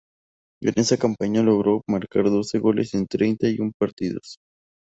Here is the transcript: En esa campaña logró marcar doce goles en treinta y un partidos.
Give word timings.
En 0.63 0.73
esa 0.77 0.97
campaña 0.97 1.43
logró 1.43 1.83
marcar 1.87 2.23
doce 2.31 2.57
goles 2.57 2.95
en 2.95 3.05
treinta 3.05 3.47
y 3.49 3.59
un 3.59 3.71
partidos. 3.71 4.37